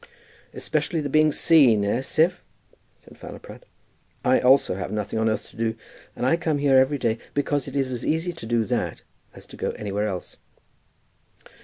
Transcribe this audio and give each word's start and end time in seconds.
"Especially 0.51 0.99
the 0.99 1.09
being 1.11 1.31
seen, 1.31 1.85
eh, 1.85 2.01
Siph?" 2.01 2.41
said 2.97 3.19
Fowler 3.19 3.37
Pratt. 3.37 3.65
"I 4.25 4.39
also 4.39 4.73
have 4.73 4.91
nothing 4.91 5.19
on 5.19 5.29
earth 5.29 5.51
to 5.51 5.55
do, 5.55 5.75
and 6.15 6.25
I 6.25 6.37
come 6.37 6.57
here 6.57 6.75
every 6.79 6.97
day 6.97 7.19
because 7.35 7.67
it 7.67 7.75
is 7.75 7.91
as 7.91 8.03
easy 8.03 8.33
to 8.33 8.47
do 8.47 8.65
that 8.65 9.03
as 9.35 9.45
to 9.45 9.57
go 9.57 9.73
anywhere 9.73 10.07
else." 10.07 10.37